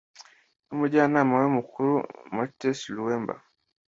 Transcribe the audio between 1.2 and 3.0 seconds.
we mukuru Mateus